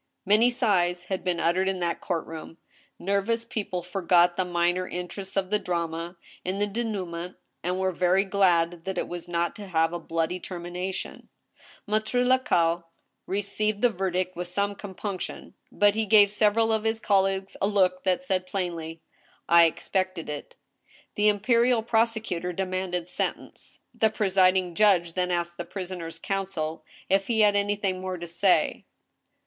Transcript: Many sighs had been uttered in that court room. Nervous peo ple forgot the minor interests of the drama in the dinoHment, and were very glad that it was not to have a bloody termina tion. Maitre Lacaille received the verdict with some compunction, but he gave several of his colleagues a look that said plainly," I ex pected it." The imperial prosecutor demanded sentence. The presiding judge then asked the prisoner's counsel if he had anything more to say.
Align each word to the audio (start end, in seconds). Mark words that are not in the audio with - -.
Many 0.25 0.49
sighs 0.49 1.03
had 1.09 1.23
been 1.23 1.39
uttered 1.39 1.69
in 1.69 1.77
that 1.81 2.01
court 2.01 2.25
room. 2.25 2.57
Nervous 2.97 3.45
peo 3.45 3.65
ple 3.65 3.83
forgot 3.83 4.35
the 4.35 4.43
minor 4.43 4.87
interests 4.87 5.37
of 5.37 5.51
the 5.51 5.59
drama 5.59 6.17
in 6.43 6.57
the 6.57 6.65
dinoHment, 6.65 7.35
and 7.61 7.77
were 7.79 7.91
very 7.91 8.25
glad 8.25 8.83
that 8.85 8.97
it 8.97 9.07
was 9.07 9.27
not 9.27 9.55
to 9.57 9.67
have 9.67 9.93
a 9.93 9.99
bloody 9.99 10.39
termina 10.39 10.91
tion. 10.91 11.29
Maitre 11.85 12.23
Lacaille 12.25 12.83
received 13.27 13.83
the 13.83 13.91
verdict 13.91 14.35
with 14.35 14.47
some 14.47 14.73
compunction, 14.73 15.53
but 15.71 15.93
he 15.93 16.07
gave 16.07 16.31
several 16.31 16.73
of 16.73 16.83
his 16.83 16.99
colleagues 16.99 17.55
a 17.61 17.67
look 17.67 18.03
that 18.03 18.23
said 18.23 18.47
plainly," 18.47 19.03
I 19.47 19.67
ex 19.67 19.87
pected 19.87 20.29
it." 20.29 20.55
The 21.13 21.27
imperial 21.27 21.83
prosecutor 21.83 22.51
demanded 22.51 23.07
sentence. 23.07 23.77
The 23.93 24.09
presiding 24.09 24.73
judge 24.73 25.13
then 25.13 25.29
asked 25.29 25.57
the 25.57 25.63
prisoner's 25.63 26.17
counsel 26.17 26.83
if 27.07 27.27
he 27.27 27.41
had 27.41 27.55
anything 27.55 28.01
more 28.01 28.17
to 28.17 28.27
say. 28.27 28.85